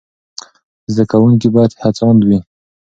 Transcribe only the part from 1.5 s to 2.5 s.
باید هڅاند وي.